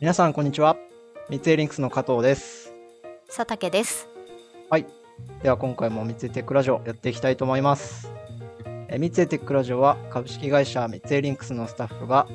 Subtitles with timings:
[0.00, 0.76] 皆さん、こんにちは。
[1.28, 2.72] 三井リンクスの加藤です。
[3.26, 4.08] 佐竹です。
[4.70, 4.86] はい。
[5.42, 8.10] では、今回も三井テックラジオやっていきたいと思います。
[8.88, 12.26] えー三井テックラジオは株式会社三井リンクスのスタッフが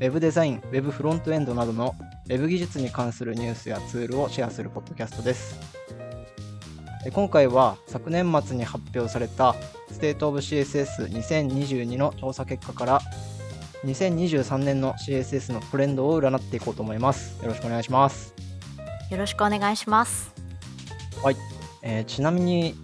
[0.00, 1.94] Web デザイン、Web フロントエンドなどの
[2.28, 5.60] Web 技術に関するニュースやツールをシェアするポッドキャストです。
[7.04, 9.54] えー今回は昨年末に発表された
[9.92, 13.00] State of CSS2022 の調査結果から
[13.84, 17.42] 2023年の CSS のトレンドを占っていこうと思います。
[17.42, 18.34] よろしくお願いします。
[19.10, 20.32] よろしくお願いします。
[21.82, 22.74] えーちなみに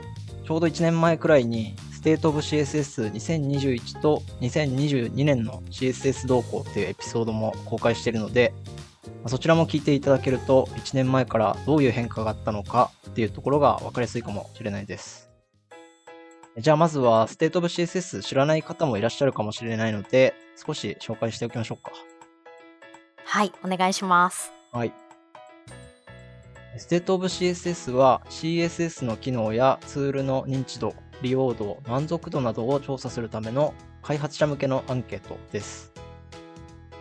[0.47, 8.55] ちょうど1年前くらいに State of CSS2021 と2022年の CSS 動向っていうエピソードも公開しているので
[9.07, 15.26] まあそちらも聞いていただけると1年前からどういう変化があったのかっていうところが分かりやすいかもしれないです。
[16.59, 21.93] じゃあまずは State of CSS 知らない方もいらっしゃるかもしれないので少し紹介しておきましょうか。
[23.27, 24.53] はい、お願いします。
[24.73, 24.93] はい。
[26.79, 35.93] State of CSS は CSS の機能やツールの認知度、利用度、満足度などを調査するための開発者向けのアンケートです。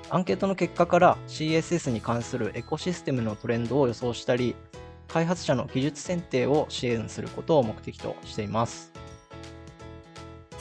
[0.10, 4.56] アンケートの結果から CSS に関するエコシステムのトレンドを予想したり、
[5.08, 9.05] 開発者の技術選定を支援することを目的としています。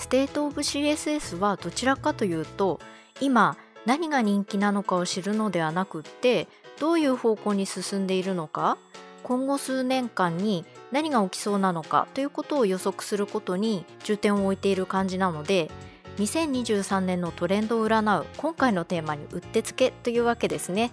[0.05, 2.79] State of CSS はどちらかというと、
[3.23, 6.47] 今何が人気なのかを知るのではなくって、
[6.79, 8.77] どういう方向に進んでいるのか、
[9.23, 15.71] 今後数年間に何が起きそうなのかということを予測することに重点を置いている感じなので、
[16.19, 20.93] 2023年のトレンドを占う今回のテーマにうってつけというわけですね。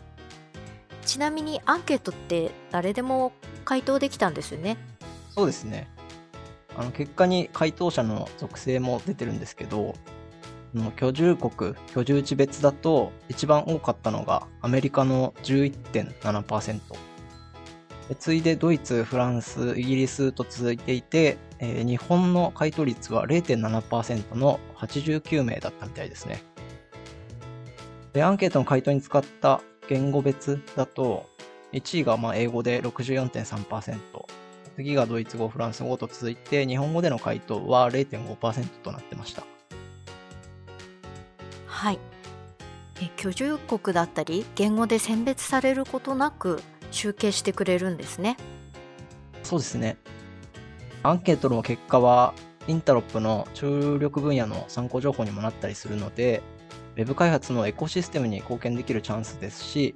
[1.06, 3.34] ちなみにアンケートって誰でも
[3.66, 4.78] 回答できたんですよね。
[5.36, 5.90] そうですね。
[6.76, 9.96] あの結果に回答者の属性も出てるんですけど、
[10.74, 16.80] の居住国、居住地別だと一番多かったのがアメリカの11.7%。
[18.20, 26.44] 次いでドイツ、フランス、イギリスと続いていて、えー日本の回答率は0.7%の89名だったみたいですね。
[28.14, 31.30] で、アンケートの回答に使った言語別だと、
[31.72, 33.98] 1位がまあ英語で64.3%、
[34.82, 39.44] 次がドイツ語、フランス語と続いて、日本語での回答は0.5%となってました。
[41.68, 42.00] はい。
[43.02, 48.38] え居住国だったり言語で選別されることなく集計してくれるんですね。
[49.44, 49.98] そうですね。
[51.04, 52.34] アンケートの結果は、
[52.68, 56.42] インタロップの注力分野の参考情報にもなったりするので、
[56.96, 59.96] Web 開発のエコシステムに貢献できるチャンスですし、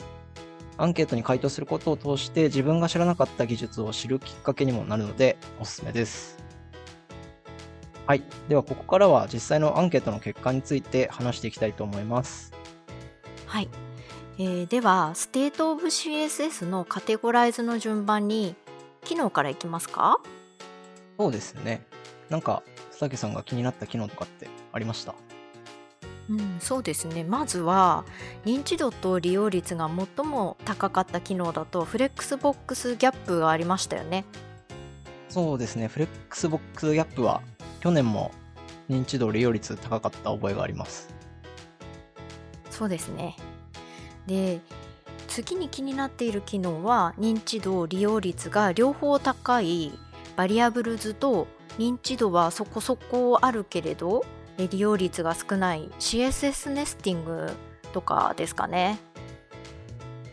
[0.77, 6.37] アンケートに回答することを通して自分が知らなかった技術を知るきっかけにもなるのでおすすめです。
[8.05, 8.23] はい。
[8.49, 12.53] ではここからは実際のアンケートの結果について話していきたいと思います。
[13.47, 13.69] はい。
[14.37, 18.55] えーでは、 State of CSS のカテゴライズの順番に
[19.05, 20.19] 機能からいきますか？
[21.17, 21.85] そうですね。
[22.29, 25.15] なんか、佐竹さんが気になった機能とかってありました？
[26.29, 27.23] うん、そうですね。
[27.23, 28.03] まずは
[28.45, 34.25] 認知度と利用率が最も高かった機能だと Flexbox Gap がありましたよね。
[35.29, 35.87] そうですね。
[35.87, 37.41] Flexbox Gap は
[37.79, 38.31] 去年も
[38.89, 41.13] 認知度利用率高かった覚えがあります。
[42.71, 43.37] そうですね。
[44.25, 44.59] で、
[45.27, 49.91] 次に気になっている機能は認知度利用率が両方高い
[50.35, 51.47] Variables と
[51.77, 57.51] 認知度はそこそこあるけれどえ利用率が少ない CSS ネスティング
[57.93, 58.99] とかですかね。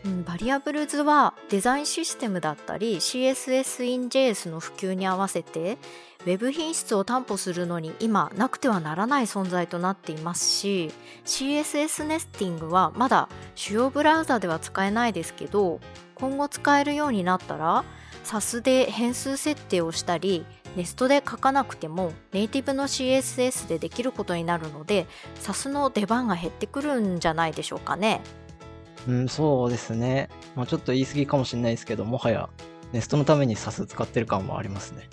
[0.05, 5.77] うん、 Variables はデザインシステムだったり CSS in JS の普及に合わせて
[6.25, 10.91] Web 品質を担保するのに今なくてはならない存在となっていますし
[11.25, 15.79] CSS ネスティングはまだ主要ブラウザでは使えないですけど
[16.15, 17.85] 今後使えるようになったら
[18.25, 20.45] SAS で変数設定をしたり
[20.75, 25.07] ネストで書かなくてもネイティブの CSS でできることになるので
[25.39, 28.21] SAS の出番が減ってくるんじゃないでしょうかね。
[29.07, 30.29] うん、そうですね。
[30.55, 32.49] まあちょっと言い過ぎかもしれないですけど、もはや
[32.93, 35.09] ネストのために SAS 使ってる感はありますね。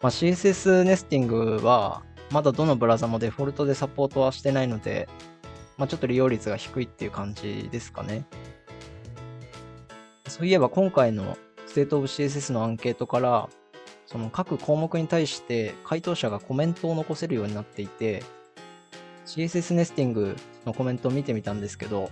[0.00, 5.08] まあ、CSS ネスティングは、まだどのブラウザもデフォルトでサポートはしてないので、
[5.76, 8.26] まあ、ちょっと利用率が低いっていう感じですかね。
[10.28, 11.36] そういえば今回の
[11.66, 13.48] State of CSS のアンケートから、
[14.06, 18.22] その各項目に対して回答者がコメントを残せるようになっていて、
[19.26, 20.36] CSS ネスティング
[20.66, 22.10] のコメントを見てみたんですけど、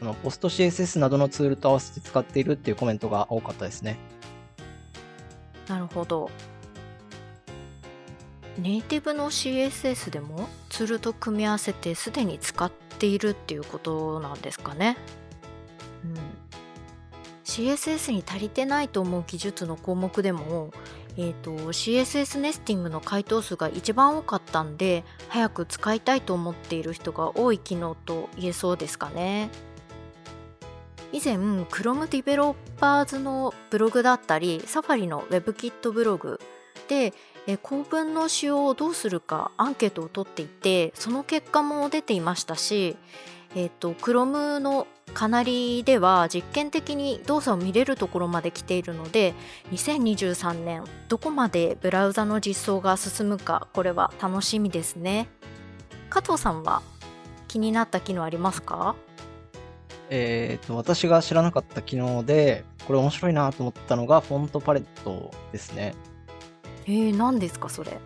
[0.00, 3.98] あのポスト CSS などのツールと合わせて使っているっていうコメントが多かったですね。
[5.68, 6.30] なるほど。
[8.58, 14.96] ネイティブの CSS でもツールと組み合わせてすでに使っているっていうことなんですかね。
[16.04, 16.48] うん
[17.48, 20.70] CSS に足りてないと思う技術の項目でも、
[21.20, 29.50] えーと、CSS ネスティングの回答数が一番多かったんで早く使いたいと思っている人が多い機能と言えそうですかね。
[31.10, 36.38] 以前 Chrome ディベロッパーズのブログだったり Safari の WebKit ブログ
[36.86, 37.12] で
[37.48, 42.96] え構文の使用をどうするかアンケートを取っていてその結果も出ていましたし、
[43.54, 49.32] えーと、Chrome のカナリでは実験的に動作を見れるところまで来ているので
[49.72, 55.28] 2023年どこまでブラウザの実装が進むかこれは楽しみですね。
[56.10, 56.82] 加藤さんは
[57.48, 58.94] 気になった機能ありますか？
[60.10, 65.94] えっ、と、私が知らなかった機能で、これ面白いなと思ったのが、フォントパレットですね。
[66.86, 67.98] えー、何ですかそれ？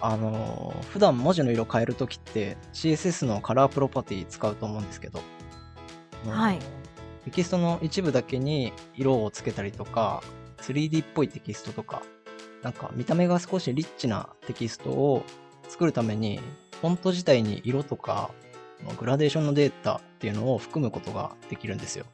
[0.00, 5.20] あのー、普段文字の色変えるときって CSS のカラープロパティ使うと思うんですけど、
[6.26, 6.58] はい、
[7.24, 10.22] テキストの一部だけに色をつけたりとか
[10.58, 12.02] 3D っぽいテキストとか
[12.62, 15.24] なんか見た目が少しリッチなテキストを
[15.68, 16.40] 作るために
[16.80, 18.30] フォント自体に色とか
[18.98, 22.06] グラデーションのデータっていうのを含むことができるんですよ。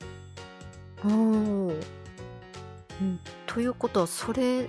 [1.05, 4.67] おうん、ということはそれ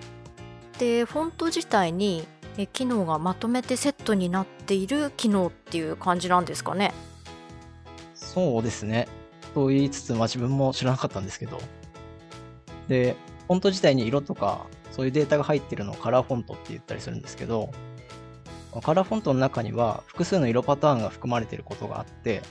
[0.77, 2.27] でフォント自体に
[2.71, 6.93] 機能がまとめてセットになっている機能っていう感じなんですかね？
[8.13, 9.07] そうですね。
[9.53, 11.59] と言いつつ、まあ、自分も知らなかったんですけど。
[12.87, 13.15] で、
[13.47, 17.71] フォント自体に色とか、そういうデータが入ってるのをカラーフォントって言ったりするんですけど、
[18.83, 22.41] カラーフォントの中には複数の色パターンが含まれていることがあって、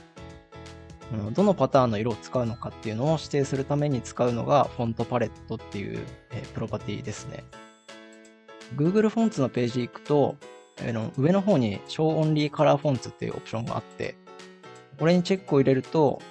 [1.33, 5.99] どのパターンの色を使うのかっていうのを指定するために使うのがフォントパレットっていう、
[6.31, 7.43] えプロパティですね。
[8.75, 10.37] Google フォンツのページ行くと、
[10.81, 14.15] えの上の方に Show Only Color Fonts っていうオプションがあって、
[14.99, 16.21] これにチェックを入れると、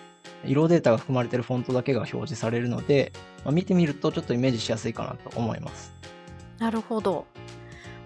[0.44, 3.12] 色データが含まれてるフォントだけが表示されるので、
[3.44, 5.94] まあ、見てみるとちょっとイメージしやすいかなと思います。
[6.58, 7.26] なるほど。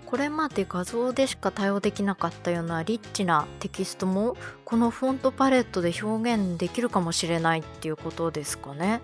[0.07, 9.03] これまで画像でしか対応できなかったようなリッチなテキストもこのフォントパレットで表現できるかもしれないっていうことですかね。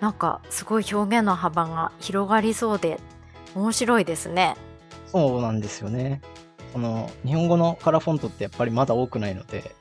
[0.00, 3.00] なんかすごい表現の幅が広がりそうで
[3.54, 4.56] 面白いですね。
[5.06, 6.20] そうなんですよね。
[6.72, 9.74] その日本語のカラーフォントってやっぱりまだ多くないので、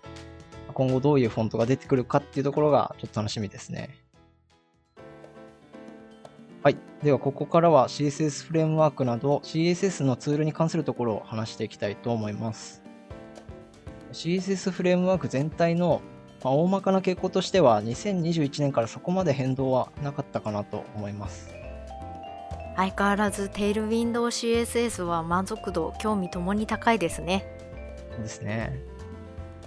[0.74, 3.98] 今後どういうフォントが出てくるかっていうところがちょっと楽しみですね。
[6.64, 6.78] はい。
[7.04, 12.84] では、ここからは CSS フレームワークなど CSS のツールに関するところを話していきたいと思います。
[14.14, 16.02] CSS フレームワーク全体の
[16.44, 21.57] 大まかな傾向としては2021年からそこまで変動はなかったかなと思います。
[22.78, 27.46] 相変わらずテールウィンドウ CSS は満足度興味ともに高いですね。
[28.12, 28.80] そうですね。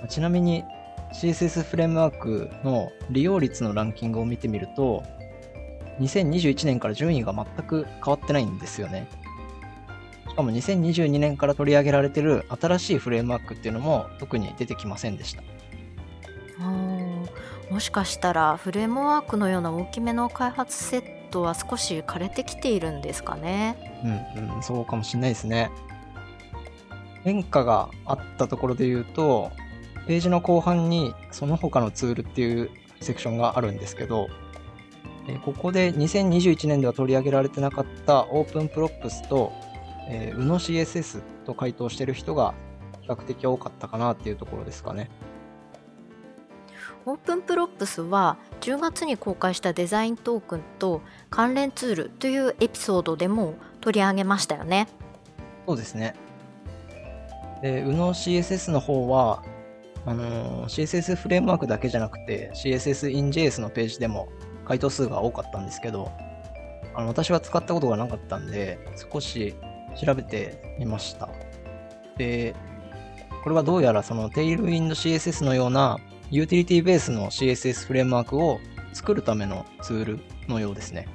[0.08, 0.64] ちなみに
[1.12, 5.02] CSS フレームワークの利用率のランキングを見てみると
[5.98, 9.08] 2021年から順位が全く変わってないんですよね。
[10.28, 15.42] しかも2022年から取り上げられてる新しいフレームワークっていうのも特に出てきませんでした。
[17.70, 24.02] もしかしたらフレームワークのような大きめの開発セットは少し枯れてきているんですかね。
[24.36, 25.70] うん、うん、そうかもしれないですね。
[27.24, 29.50] 変化があったところで言うと、
[30.06, 34.28] ページの後半にその他のツールっていうセクションがあるんですけど、
[35.28, 39.52] えここで2021年では取り上げられてなかった Open Props と、
[40.08, 42.54] えー、UNOCSS と回答してる人が
[43.02, 45.10] 比較的多かったかなっていうところですかね。
[47.10, 54.86] Open Props は10月に公開したデザイントークンと関連ツールというエピソードでも取り上げましたよね。
[55.66, 56.14] そうですね。
[57.62, 59.42] で、UNOCSS の方は、
[60.06, 64.28] あのー、CSS フレームワークだけじゃなくて CSS in JS のページでも
[64.64, 66.12] 回答数が多かったんですけど、
[66.94, 68.78] あの私は使ったことがなかったんで、
[69.12, 69.56] 少し
[70.00, 71.28] 調べてみました。
[72.18, 72.54] で、
[73.42, 75.98] これはどうやらその Tailwind CSS のような
[76.30, 78.60] ユーティリティベースの CSS フレームワークを
[78.92, 81.08] 作るためのツールのようですね。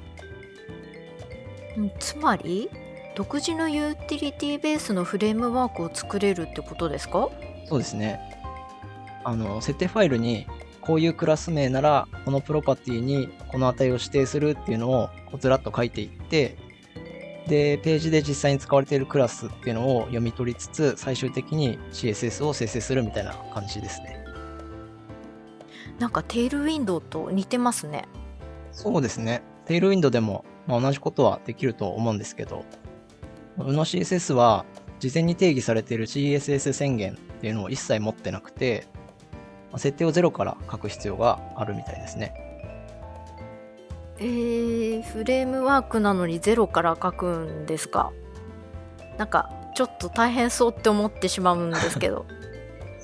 [1.98, 2.68] つまり
[3.14, 7.30] 独自のユーティリティベースのフレームワークを作れるってことですか？
[7.66, 8.20] そうですね。
[9.24, 10.46] あの設定ファイルに
[10.82, 16.56] こういうクラス名ならこのプロパティにこの値を指定するっていうのをこうずらっと書いていって
[17.48, 24.25] でページで実際に使われているクラスっていうのを読み取りつつ最終的に CSS を生成するみたいな感じですね。
[25.98, 28.04] なんかテールウィンドウと似てますね。
[28.72, 29.42] そうですね。
[29.64, 32.64] テールウィンドウでも、まあ、同じことはできると思うんですけど、
[33.58, 34.66] UNOCSS は
[35.00, 38.86] 事前に定義されている CSS 宣言っていうのを一切持ってなくて、
[39.76, 42.34] 設定をゼロから書く必要があるみたいですね。
[44.18, 48.12] えー、フレームワークなのにゼロから書くんですか？
[49.18, 52.24] なんかちょっと大変そうって思ってしまうんですけど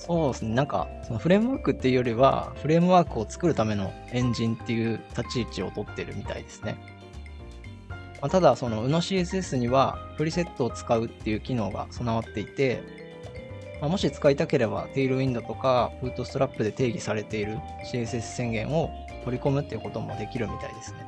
[0.07, 0.53] そうですね。
[0.53, 6.77] なんか、そのフレームワークっていうよりは、フレームワークを作るためのエンジンっていう立ち位置を取ってるみたいですね。
[8.21, 12.83] まあ、ただ、その UNOCSS にはプリセットを使うっていう機能が備わっていて、
[13.81, 17.59] まあ、もし使いたければ、テイルウィンドとかフートストラップで定義されている
[17.93, 18.91] CSS 宣言を
[19.25, 20.99] 取り込むっていうこともできるみたいですね。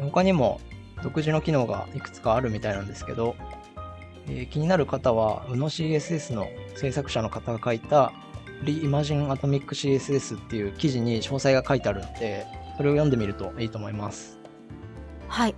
[0.00, 0.60] 他にも
[1.04, 3.36] 独自の機能がいくつかあるみたいなんですけど、
[4.28, 8.12] えー、気になる方は、UNOCSS の制作者の方が書いた
[8.64, 14.38] Reimagine Atomic CSS っていう記事に詳細が書いてあるので、それを読んでみるといいと思います。
[15.28, 15.54] はい。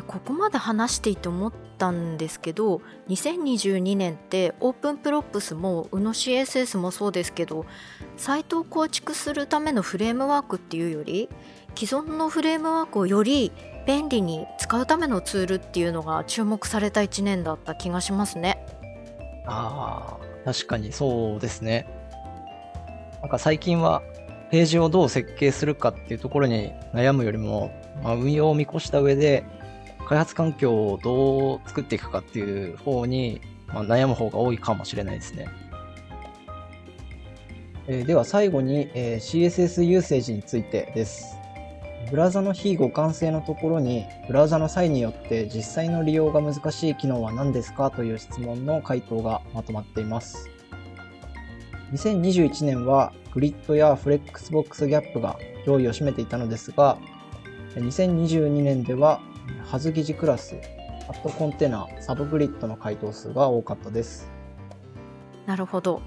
[0.00, 7.66] ここまで話していて思ったんですけど2022年ってオープンプロップスも UNOCSS もそうですけど
[8.16, 11.28] サイトを構築するためのフレームワークっていうより
[11.74, 13.52] 既存のフレームワークをより
[13.86, 18.64] 便利に使うためのツールっていうのが注目された1年だった気がしますね。
[19.46, 21.86] ああ、確かにそうですね。
[23.20, 24.02] なんか最近は
[24.50, 27.72] ページをどう設計するかっていうところに悩むよりも、
[28.02, 29.44] まあ、運用を見越した上で
[30.06, 35.48] 開発環境をどう作っていくかっていう方に、まあ、悩む方が多いかもしれないですね。
[37.88, 41.36] えー、では最後に、えー、CSS ユーセージについてです。
[42.10, 50.50] ブラウザの非互換性のところに、ブラウザの際によって実際の利用が難しい機能は何ですかという質問の回答がまとまっています。
[51.92, 56.98] 2021年はグリッドやフレックスボックスギャップが上位を占めていたのですが、
[57.76, 59.20] 2022年では
[59.64, 64.30] has 疑似クラス、@container、subgrid の回答数が多かったです。
[65.46, 66.02] なるほど。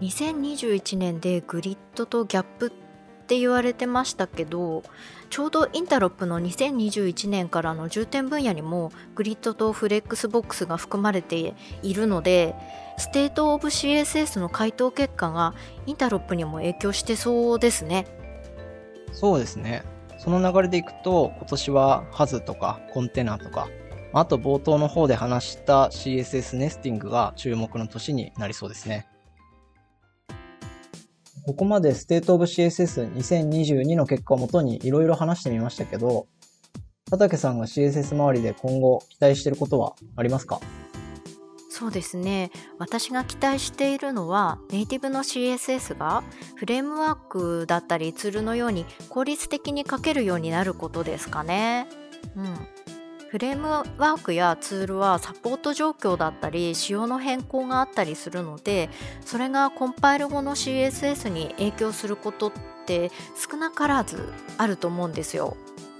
[0.00, 2.70] 2021年で Grid と Gap
[3.30, 4.82] って言われてましたけど
[5.28, 12.56] ちょうど Interop の2021年からの重点分野にも Grid と Flexbox が含まれているので
[12.98, 15.54] ステートオブ CSS の回答結果が
[15.86, 18.08] インタロップにも影響してそうですね。
[19.12, 19.84] そうですね。
[20.18, 23.68] その流れでいくと今年はハズとかコンテナとか
[24.12, 29.06] あと冒頭の方で話した CSS ネスティングが注目の年になりそうですね。
[31.46, 36.26] ここまで State of CSS2022 の結果をもとにいろいろ話してみましたけど、
[37.10, 40.60] 佐竹さんが CSS 周りで今後期待していることはありますか？
[41.70, 42.50] そうですね。
[42.78, 46.22] 私が期待しているのはネイティブの CSS が
[46.56, 51.88] フレームワークだったりツールのように効率的に書けるようになることですかね。
[52.36, 52.54] うん。
[53.30, 58.90] フレームワークやツールはサポート状況だったり仕様の変更があったりするので
[59.24, 62.52] それがコンパイル後の CSS に影響することっ
[62.86, 65.56] て少なからずあると思うんですよ。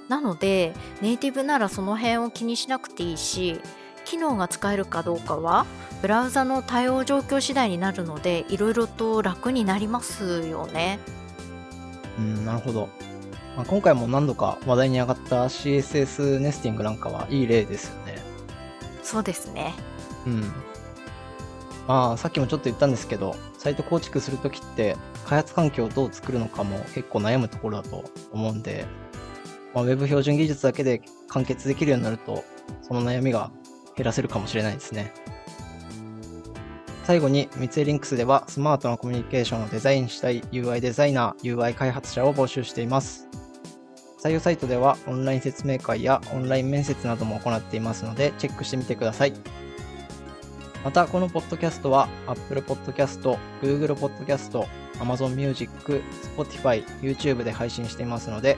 [0.09, 3.61] なのでネイティブならその辺を気にしなくていいし
[4.05, 5.67] 機能が使えるかどうかは
[6.03, 10.99] ブラウザの対応状況次第になるのでいろいろと楽になりますよね。
[12.19, 12.89] うんなるほど。
[13.61, 18.17] まあ、今回も何度か話題に上がった CSS ネスティングなんかはいい例ですよね。
[19.03, 19.75] そうですね。
[20.27, 20.41] うん。
[21.87, 28.87] まあ、さっきもちょっと言ったんですけど、サイト構築するときって、開発環境をどう作るのかも結構悩むところだと思うんで、
[29.75, 32.43] まあ、Web 標準技術だけで完結できるようになると、
[32.81, 33.51] その悩みが
[33.95, 35.13] 減らせるかもしれないですね。
[37.05, 43.30] 最後に、三井リンクスではスマートなコミュニケーションをデザインしたい UI デザイナー、UI 開発者を募集しています。
[44.23, 49.33] 採用サイトではオンライン説明会やオンライン面接なども行っていますのでチェックしてみてください。
[50.85, 54.67] また、このポッドキャストは Apple Podcast、Google Podcast、
[54.99, 55.71] Amazon Music、
[56.37, 58.57] Spotify、YouTube で配信していますので、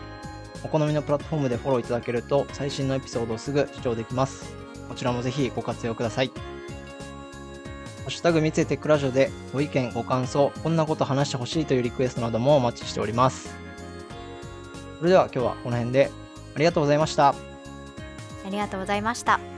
[0.64, 4.54] お好みのプラットフォームでフォローいただけると最新のエピソードをすぐ視聴できます。
[4.88, 6.28] こちらもぜひご活用ください。
[6.28, 13.61] ハッシュタグ三井テックラジオでご意見、ご感想、こんなこと話してほしいというリクエストなどもお待ちしております。
[15.02, 16.12] それでは今日はこの辺で
[16.54, 17.30] ありがとうございました。
[17.30, 17.34] あ
[18.48, 19.51] りがとうございました。